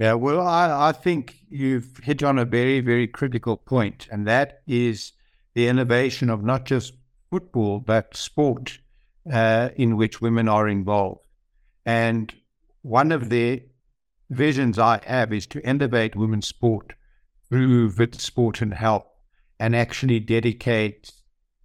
Yeah, 0.00 0.14
well, 0.14 0.40
I, 0.40 0.88
I 0.88 0.92
think 0.92 1.36
you've 1.48 1.98
hit 2.02 2.22
on 2.22 2.38
a 2.38 2.44
very, 2.44 2.80
very 2.80 3.06
critical 3.06 3.56
point, 3.56 4.08
and 4.10 4.26
that 4.26 4.62
is 4.66 5.12
the 5.54 5.68
innovation 5.68 6.30
of 6.30 6.42
not 6.42 6.64
just 6.64 6.94
football, 7.30 7.80
but 7.80 8.16
sport 8.16 8.78
uh, 9.30 9.70
in 9.76 9.96
which 9.96 10.20
women 10.20 10.48
are 10.48 10.68
involved. 10.68 11.20
And 11.84 12.32
one 12.82 13.12
of 13.12 13.28
the 13.28 13.62
visions 14.30 14.78
I 14.78 15.00
have 15.06 15.32
is 15.32 15.46
to 15.48 15.66
innovate 15.66 16.16
women's 16.16 16.46
sport 16.46 16.94
through 17.48 17.92
Wits 17.98 18.22
Sport 18.22 18.62
and 18.62 18.74
Health 18.74 19.06
and 19.58 19.74
actually 19.74 20.20
dedicate 20.20 21.12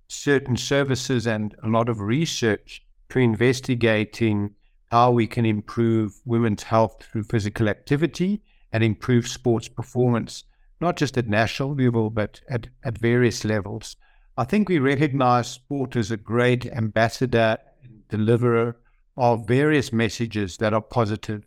certain 0.08 0.58
services 0.58 1.26
and 1.28 1.56
a 1.64 1.68
lot 1.68 1.90
of 1.90 2.00
research 2.00 2.84
to 3.10 3.20
investigating 3.20 4.56
how 4.92 5.12
we 5.12 5.28
can 5.28 5.46
improve 5.46 6.20
women's 6.26 6.64
health 6.64 7.04
through 7.04 7.24
physical 7.24 7.70
activity 7.70 8.42
and 8.72 8.84
improve 8.84 9.28
sports 9.28 9.68
performance, 9.68 10.44
not 10.82 10.98
just 10.98 11.18
at 11.18 11.28
national 11.28 11.76
level, 11.76 12.10
but 12.10 12.42
at, 12.50 12.68
at 12.84 12.98
various 12.98 13.46
levels. 13.46 13.96
I 14.38 14.44
think 14.44 14.68
we 14.68 14.80
recognize 14.80 15.48
sport 15.48 15.96
as 15.96 16.12
a 16.12 16.18
great 16.18 16.66
ambassador 16.66 17.58
and 17.82 18.06
deliverer 18.10 18.76
of 19.16 19.48
various 19.48 19.94
messages 19.94 20.58
that 20.58 20.74
are 20.74 20.82
positive. 20.82 21.46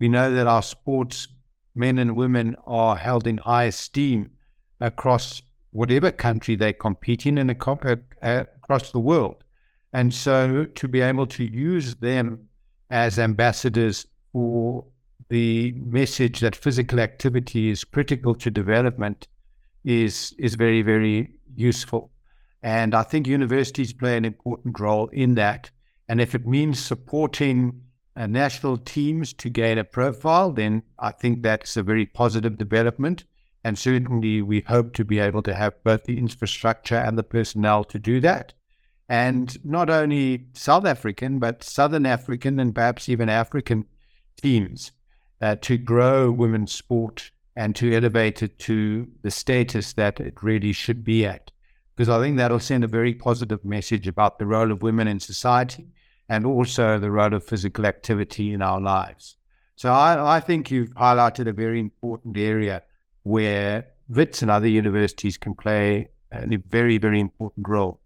We 0.00 0.08
know 0.08 0.32
that 0.34 0.48
our 0.48 0.62
sports 0.62 1.28
men 1.76 1.96
and 1.98 2.16
women 2.16 2.56
are 2.66 2.96
held 2.96 3.28
in 3.28 3.38
high 3.38 3.64
esteem 3.64 4.32
across 4.80 5.42
whatever 5.70 6.10
country 6.10 6.56
they 6.56 6.72
compete 6.72 7.24
in 7.24 7.38
and 7.38 7.52
across 7.52 8.90
the 8.90 8.98
world. 8.98 9.44
And 9.92 10.12
so 10.12 10.64
to 10.64 10.88
be 10.88 11.00
able 11.02 11.28
to 11.28 11.44
use 11.44 11.94
them 11.94 12.48
as 12.90 13.16
ambassadors 13.16 14.06
for 14.32 14.84
the 15.28 15.72
message 15.72 16.40
that 16.40 16.56
physical 16.56 16.98
activity 16.98 17.70
is 17.70 17.84
critical 17.84 18.34
to 18.34 18.50
development 18.50 19.28
is 19.84 20.34
is 20.38 20.56
very, 20.56 20.82
very 20.82 21.30
useful. 21.54 22.10
And 22.64 22.94
I 22.94 23.02
think 23.02 23.26
universities 23.26 23.92
play 23.92 24.16
an 24.16 24.24
important 24.24 24.80
role 24.80 25.08
in 25.08 25.34
that. 25.34 25.70
And 26.08 26.18
if 26.18 26.34
it 26.34 26.46
means 26.46 26.82
supporting 26.82 27.82
uh, 28.16 28.26
national 28.26 28.78
teams 28.78 29.34
to 29.34 29.50
gain 29.50 29.76
a 29.76 29.84
profile, 29.84 30.50
then 30.50 30.82
I 30.98 31.10
think 31.10 31.42
that's 31.42 31.76
a 31.76 31.82
very 31.82 32.06
positive 32.06 32.56
development. 32.56 33.24
And 33.64 33.78
certainly 33.78 34.40
we 34.40 34.60
hope 34.60 34.94
to 34.94 35.04
be 35.04 35.18
able 35.18 35.42
to 35.42 35.52
have 35.54 35.84
both 35.84 36.04
the 36.04 36.16
infrastructure 36.16 36.96
and 36.96 37.18
the 37.18 37.22
personnel 37.22 37.84
to 37.84 37.98
do 37.98 38.18
that. 38.20 38.54
And 39.10 39.62
not 39.62 39.90
only 39.90 40.46
South 40.54 40.86
African, 40.86 41.38
but 41.38 41.62
Southern 41.62 42.06
African 42.06 42.58
and 42.58 42.74
perhaps 42.74 43.10
even 43.10 43.28
African 43.28 43.84
teams 44.40 44.90
uh, 45.42 45.56
to 45.56 45.76
grow 45.76 46.30
women's 46.30 46.72
sport 46.72 47.30
and 47.56 47.76
to 47.76 47.94
elevate 47.94 48.42
it 48.42 48.58
to 48.60 49.06
the 49.20 49.30
status 49.30 49.92
that 49.92 50.18
it 50.18 50.42
really 50.42 50.72
should 50.72 51.04
be 51.04 51.26
at. 51.26 51.50
Because 51.94 52.08
I 52.08 52.20
think 52.20 52.36
that'll 52.36 52.58
send 52.58 52.84
a 52.84 52.88
very 52.88 53.14
positive 53.14 53.64
message 53.64 54.08
about 54.08 54.38
the 54.38 54.46
role 54.46 54.72
of 54.72 54.82
women 54.82 55.06
in 55.06 55.20
society 55.20 55.86
and 56.28 56.44
also 56.44 56.98
the 56.98 57.10
role 57.10 57.34
of 57.34 57.44
physical 57.44 57.86
activity 57.86 58.52
in 58.52 58.62
our 58.62 58.80
lives. 58.80 59.36
So 59.76 59.92
I, 59.92 60.36
I 60.36 60.40
think 60.40 60.70
you've 60.70 60.94
highlighted 60.94 61.48
a 61.48 61.52
very 61.52 61.80
important 61.80 62.36
area 62.36 62.82
where 63.22 63.86
WITS 64.08 64.42
and 64.42 64.50
other 64.50 64.68
universities 64.68 65.36
can 65.36 65.54
play 65.54 66.08
a 66.32 66.56
very, 66.56 66.98
very 66.98 67.20
important 67.20 67.68
role. 67.68 68.00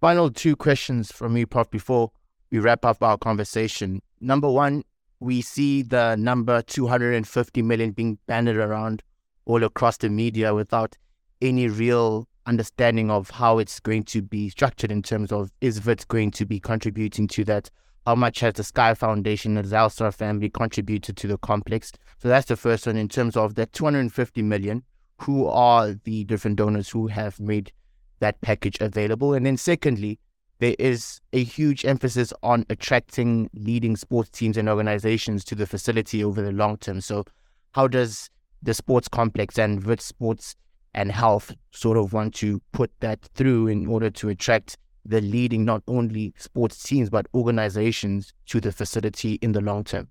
Final 0.00 0.30
two 0.30 0.56
questions 0.56 1.12
from 1.12 1.34
me, 1.34 1.44
Prof, 1.44 1.70
before 1.70 2.10
we 2.50 2.58
wrap 2.58 2.84
up 2.84 3.02
our 3.02 3.18
conversation. 3.18 4.00
Number 4.20 4.50
one, 4.50 4.82
we 5.20 5.42
see 5.42 5.82
the 5.82 6.16
number 6.16 6.62
250 6.62 7.62
million 7.62 7.90
being 7.90 8.18
banded 8.26 8.56
around 8.56 9.02
all 9.44 9.62
across 9.62 9.98
the 9.98 10.08
media 10.08 10.54
without 10.54 10.96
any 11.40 11.68
real 11.68 12.28
understanding 12.46 13.10
of 13.10 13.30
how 13.30 13.58
it's 13.58 13.80
going 13.80 14.02
to 14.02 14.22
be 14.22 14.48
structured 14.48 14.90
in 14.90 15.02
terms 15.02 15.30
of 15.30 15.50
is 15.60 15.84
WITS 15.84 16.04
going 16.04 16.30
to 16.32 16.46
be 16.46 16.58
contributing 16.58 17.28
to 17.28 17.44
that 17.44 17.70
how 18.06 18.14
much 18.14 18.40
has 18.40 18.54
the 18.54 18.64
Skye 18.64 18.94
Foundation 18.94 19.56
and 19.56 19.66
the 19.66 19.76
Zylstra 19.76 20.12
family 20.12 20.48
contributed 20.48 21.16
to 21.18 21.26
the 21.26 21.38
complex? 21.38 21.92
So 22.18 22.28
that's 22.28 22.48
the 22.48 22.56
first 22.56 22.86
one 22.86 22.96
in 22.96 23.08
terms 23.08 23.36
of 23.36 23.54
that 23.56 23.72
250 23.72 24.42
million. 24.42 24.82
Who 25.18 25.46
are 25.46 25.92
the 25.92 26.24
different 26.24 26.56
donors 26.56 26.88
who 26.88 27.08
have 27.08 27.38
made 27.38 27.72
that 28.20 28.40
package 28.40 28.78
available? 28.80 29.34
And 29.34 29.44
then 29.44 29.58
secondly, 29.58 30.18
there 30.60 30.74
is 30.78 31.20
a 31.32 31.44
huge 31.44 31.84
emphasis 31.84 32.32
on 32.42 32.64
attracting 32.70 33.50
leading 33.54 33.96
sports 33.96 34.30
teams 34.30 34.56
and 34.56 34.68
organizations 34.68 35.44
to 35.44 35.54
the 35.54 35.66
facility 35.66 36.24
over 36.24 36.40
the 36.40 36.52
long 36.52 36.78
term. 36.78 37.00
So 37.02 37.24
how 37.72 37.86
does 37.86 38.30
the 38.62 38.74
sports 38.74 39.08
complex 39.08 39.58
and 39.58 39.84
Wits 39.84 40.04
Sports 40.06 40.56
and 40.94 41.12
Health 41.12 41.54
sort 41.70 41.96
of 41.96 42.12
want 42.12 42.34
to 42.36 42.60
put 42.72 42.90
that 43.00 43.22
through 43.34 43.68
in 43.68 43.86
order 43.86 44.10
to 44.10 44.28
attract 44.28 44.76
the 45.04 45.20
leading 45.20 45.64
not 45.64 45.82
only 45.88 46.34
sports 46.36 46.82
teams 46.82 47.10
but 47.10 47.26
organizations 47.34 48.32
to 48.46 48.60
the 48.60 48.72
facility 48.72 49.34
in 49.34 49.52
the 49.52 49.60
long 49.60 49.84
term? 49.84 50.08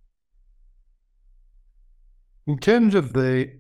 In 2.47 2.57
terms 2.57 2.95
of 2.95 3.13
the 3.13 3.51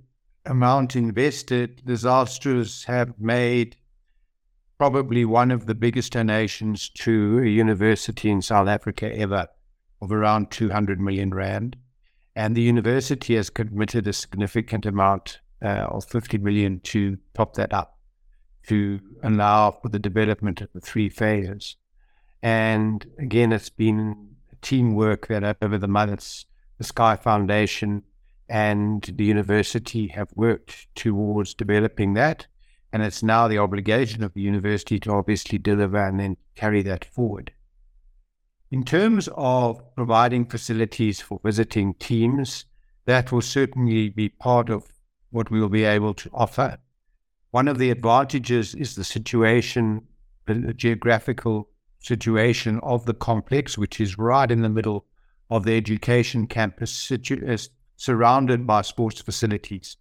amount 0.45 0.95
invested, 0.95 1.83
Zylstras 1.85 2.85
have 2.85 3.13
made 3.19 3.75
probably 4.79 5.25
one 5.25 5.51
of 5.51 5.65
the 5.65 5.75
biggest 5.75 6.13
donations 6.13 6.89
to 6.89 7.39
a 7.39 7.47
university 7.47 8.29
in 8.29 8.41
South 8.41 8.67
Africa 8.67 9.13
ever 9.15 9.47
of 10.01 10.11
around 10.11 10.49
200 10.51 10.99
million 10.99 11.31
rand. 11.31 11.75
And 12.35 12.55
the 12.55 12.61
university 12.61 13.35
has 13.35 13.49
committed 13.49 14.07
a 14.07 14.13
significant 14.13 14.85
amount 14.85 15.39
uh, 15.61 15.87
of 15.89 16.05
50 16.05 16.37
million 16.39 16.79
to 16.81 17.17
top 17.33 17.55
that 17.55 17.73
up 17.73 17.97
to 18.67 18.99
allow 19.23 19.71
for 19.71 19.89
the 19.89 19.99
development 19.99 20.61
of 20.61 20.69
the 20.73 20.81
three 20.81 21.09
phases. 21.09 21.75
And 22.41 23.05
again, 23.17 23.51
it's 23.51 23.69
been 23.69 24.29
teamwork 24.61 25.27
that 25.27 25.57
over 25.61 25.77
the 25.77 25.87
months, 25.87 26.45
the 26.77 26.83
Skye 26.83 27.15
Foundation 27.15 28.03
and 28.47 29.03
the 29.03 29.23
university 29.23 30.07
have 30.07 30.29
worked 30.35 30.87
towards 30.95 31.53
developing 31.53 32.13
that. 32.13 32.47
And 32.91 33.03
it's 33.03 33.21
now 33.21 33.47
the 33.47 33.59
obligation 33.59 34.23
of 34.23 34.33
the 34.33 34.41
university 34.41 34.99
to 35.01 35.11
obviously 35.11 35.59
deliver 35.59 36.03
and 36.03 36.19
then 36.19 36.37
carry 36.55 36.81
that 36.83 37.05
forward. 37.05 37.51
In 38.71 38.83
terms 38.83 39.29
of 39.35 39.81
providing 39.95 40.45
facilities 40.45 41.21
for 41.21 41.39
visiting 41.43 41.93
teams, 41.95 42.65
that 43.05 43.31
will 43.31 43.41
certainly 43.41 44.09
be 44.09 44.29
part 44.29 44.69
of 44.69 44.91
what 45.31 45.51
we 45.51 45.59
will 45.59 45.69
be 45.69 45.83
able 45.83 46.13
to 46.15 46.29
offer. 46.33 46.77
One 47.51 47.67
of 47.67 47.77
the 47.77 47.91
advantages 47.91 48.75
is 48.75 48.95
the 48.95 49.03
situation, 49.03 50.07
the 50.45 50.73
geographical 50.73 51.69
situation 51.99 52.79
of 52.81 53.05
the 53.05 53.13
complex, 53.13 53.77
which 53.77 53.99
is 53.99 54.17
right 54.17 54.49
in 54.49 54.61
the 54.61 54.69
middle 54.69 55.05
of 55.49 55.63
the 55.63 55.75
education 55.75 56.47
campus, 56.47 56.91
situ- 56.91 57.57
surrounded 57.95 58.65
by 58.67 58.81
sports 58.81 59.21
facilities. 59.21 59.97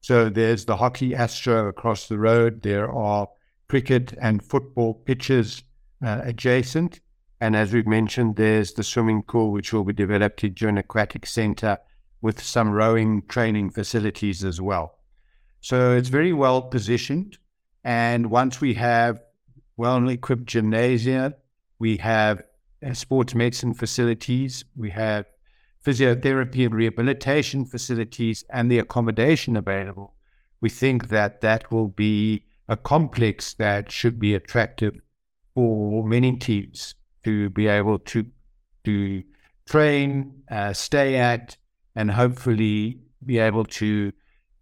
So 0.00 0.28
there's 0.28 0.64
the 0.64 0.76
hockey 0.76 1.14
astro 1.14 1.68
across 1.68 2.08
the 2.08 2.18
road. 2.18 2.62
There 2.62 2.90
are 2.90 3.28
cricket 3.68 4.14
and 4.20 4.42
football 4.42 4.94
pitches 4.94 5.62
uh, 6.04 6.22
adjacent. 6.24 7.00
And 7.40 7.54
as 7.54 7.72
we've 7.72 7.86
mentioned, 7.86 8.36
there's 8.36 8.72
the 8.72 8.82
swimming 8.82 9.22
pool, 9.22 9.52
which 9.52 9.72
will 9.72 9.84
be 9.84 9.92
developed 9.92 10.42
into 10.44 10.68
an 10.68 10.78
aquatic 10.78 11.26
center 11.26 11.78
with 12.22 12.42
some 12.42 12.70
rowing 12.70 13.22
training 13.28 13.70
facilities 13.70 14.44
as 14.44 14.60
well. 14.60 14.98
So 15.60 15.92
it's 15.92 16.08
very 16.08 16.32
well 16.32 16.62
positioned. 16.62 17.38
And 17.84 18.30
once 18.30 18.60
we 18.60 18.74
have 18.74 19.20
well 19.76 20.06
equipped 20.08 20.46
gymnasia, 20.46 21.34
we 21.78 21.96
have 21.98 22.42
uh, 22.84 22.94
sports 22.94 23.34
medicine 23.34 23.74
facilities, 23.74 24.64
we 24.76 24.90
have 24.90 25.26
physiotherapy 25.84 26.66
and 26.66 26.74
rehabilitation 26.74 27.64
facilities, 27.64 28.44
and 28.50 28.70
the 28.70 28.78
accommodation 28.78 29.56
available. 29.56 30.14
We 30.60 30.68
think 30.68 31.08
that 31.08 31.40
that 31.40 31.72
will 31.72 31.88
be 31.88 32.44
a 32.68 32.76
complex 32.76 33.54
that 33.54 33.90
should 33.90 34.18
be 34.18 34.34
attractive 34.34 35.00
for 35.54 36.06
many 36.06 36.36
teams 36.36 36.94
to 37.24 37.50
be 37.50 37.66
able 37.66 37.98
to 37.98 38.26
to 38.84 39.22
train, 39.66 40.42
uh, 40.50 40.72
stay 40.72 41.16
at, 41.16 41.56
and 41.96 42.10
hopefully 42.10 42.98
be 43.24 43.38
able 43.38 43.64
to 43.64 44.12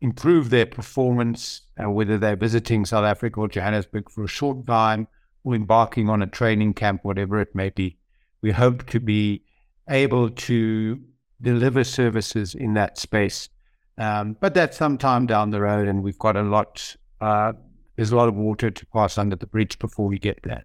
improve 0.01 0.51
their 0.51 0.67
performance, 0.67 1.63
uh, 1.83 1.91
whether 1.91 2.19
they're 2.19 2.37
visiting 2.37 2.85
South 2.85 3.05
Africa 3.05 3.41
or 3.41 3.49
Johannesburg 3.49 4.11
for 4.11 4.25
a 4.25 4.29
short 4.29 4.67
time 4.67 5.09
or 5.45 5.55
embarking 5.55 6.09
on 6.09 6.23
a 6.23 6.27
training 6.27 6.75
camp, 6.75 7.05
whatever 7.05 7.41
it 7.41 7.55
may 7.55 7.71
be. 7.71 7.97
We 8.43 8.53
hope 8.53 8.87
to 8.91 9.01
be 9.01 9.43
able 9.89 10.31
to 10.31 11.01
deliver 11.41 11.85
services 11.85 12.55
in 12.55 12.75
that 12.75 12.99
space. 12.99 13.49
Um, 13.97 14.37
but 14.41 14.55
that's 14.55 14.77
some 14.77 14.97
time 14.99 15.27
down 15.27 15.51
the 15.51 15.61
road, 15.61 15.89
and 15.89 16.03
we've 16.03 16.19
got 16.19 16.37
a 16.37 16.43
lot, 16.43 16.97
uh, 17.21 17.53
there's 17.97 18.13
a 18.13 18.17
lot 18.17 18.29
of 18.29 18.35
water 18.35 18.71
to 18.71 18.87
pass 18.87 19.19
under 19.19 19.35
the 19.35 19.47
bridge 19.47 19.79
before 19.79 20.07
we 20.07 20.19
get 20.19 20.41
there. 20.45 20.65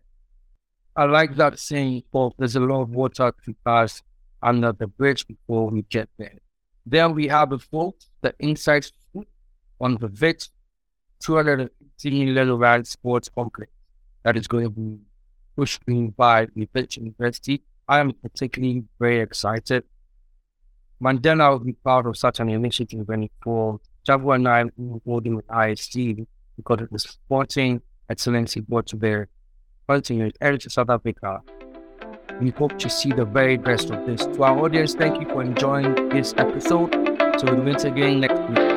I 0.96 1.06
like 1.06 1.36
that 1.38 1.58
saying, 1.58 2.04
Paul. 2.12 2.36
There's 2.38 2.56
a 2.56 2.60
lot 2.60 2.82
of 2.82 2.90
water 2.92 3.34
to 3.46 3.56
pass 3.66 4.04
under 4.44 4.72
the 4.72 4.86
bridge 4.86 5.26
before 5.26 5.70
we 5.72 5.82
get 5.84 6.10
there. 6.20 6.38
Then 6.86 7.16
we 7.16 7.28
have 7.28 7.52
a 7.52 7.58
vote, 7.58 8.06
the 8.22 8.34
insights 8.40 8.92
on 9.80 9.98
the 9.98 10.08
VIT 10.08 10.50
250 11.22 12.12
million 12.12 12.54
rand 12.58 12.88
sports 12.88 13.30
complex 13.30 13.72
that 14.24 14.36
is 14.36 14.48
going 14.48 14.66
to 14.66 14.70
be 14.70 14.98
pushed 15.56 15.82
in 15.88 16.10
by 16.10 16.48
the 16.56 16.68
Wits 16.74 16.98
University. 16.98 17.64
I 17.88 18.00
am 18.00 18.12
particularly 18.14 18.84
very 19.00 19.22
excited. 19.22 19.84
Mandela 21.02 21.52
will 21.52 21.60
be 21.60 21.74
part 21.74 22.06
of 22.08 22.18
such 22.18 22.40
an 22.40 22.50
initiative 22.50 23.08
when 23.08 23.24
it 23.24 23.32
for 23.44 23.80
Jabu 24.08 24.36
and 24.36 24.48
I 24.48 24.62
are 24.62 24.72
holding 25.06 25.36
with 25.36 25.46
IST 25.52 25.96
because 26.58 26.82
of 26.82 26.90
the 26.90 27.00
sporting 27.00 27.82
excellency 28.10 28.60
brought 28.60 28.88
to 28.88 28.96
bear 28.98 29.30
continuing 29.88 30.32
Heritage 30.42 30.74
South 30.74 30.90
Africa. 30.90 31.42
We 32.44 32.50
hope 32.50 32.78
to 32.80 32.90
see 32.90 33.14
the 33.14 33.24
very 33.24 33.56
best 33.56 33.90
of 33.90 34.06
this. 34.06 34.26
To 34.26 34.44
our 34.44 34.66
audience, 34.66 34.94
thank 34.96 35.18
you 35.18 35.26
for 35.30 35.42
enjoying 35.42 36.10
this 36.10 36.34
episode. 36.36 36.92
So 37.40 37.46
we'll 37.46 37.64
meet 37.64 37.86
again 37.86 38.20
next 38.20 38.42
week. 38.50 38.73